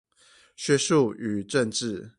[0.55, 2.09] 學術與政治